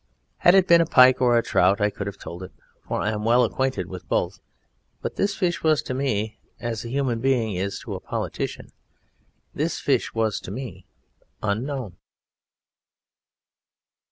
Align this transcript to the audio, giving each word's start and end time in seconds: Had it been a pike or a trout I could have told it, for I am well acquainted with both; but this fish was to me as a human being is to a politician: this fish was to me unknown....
Had 0.37 0.55
it 0.55 0.67
been 0.67 0.81
a 0.81 0.87
pike 0.87 1.21
or 1.21 1.37
a 1.37 1.43
trout 1.43 1.79
I 1.79 1.91
could 1.91 2.07
have 2.07 2.17
told 2.17 2.41
it, 2.41 2.51
for 2.87 2.99
I 3.01 3.11
am 3.11 3.23
well 3.23 3.43
acquainted 3.43 3.85
with 3.85 4.09
both; 4.09 4.39
but 4.99 5.15
this 5.15 5.35
fish 5.37 5.61
was 5.61 5.83
to 5.83 5.93
me 5.93 6.39
as 6.59 6.83
a 6.83 6.89
human 6.89 7.19
being 7.19 7.55
is 7.55 7.77
to 7.81 7.93
a 7.93 7.99
politician: 7.99 8.69
this 9.53 9.79
fish 9.79 10.11
was 10.11 10.39
to 10.39 10.49
me 10.49 10.87
unknown.... 11.43 11.97